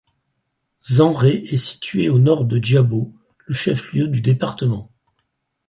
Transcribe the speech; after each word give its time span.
Zanré 0.81 1.29
est 1.35 1.57
situé 1.57 2.07
à 2.07 2.11
au 2.11 2.17
Nord 2.17 2.45
de 2.45 2.57
Diabo, 2.57 3.13
le 3.45 3.53
chef-lieu 3.53 4.07
du 4.07 4.21
département. 4.21 4.89